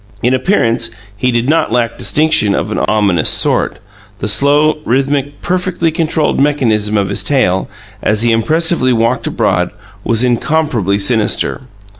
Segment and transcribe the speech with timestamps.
[0.23, 3.77] In appearance he did not lack distinction of an ominous sort;
[4.17, 7.69] the slow, rhythmic, perfectly controlled mechanism of his tail,
[8.01, 9.69] as he impressively walked abroad,
[10.03, 11.61] was incomparably sinister.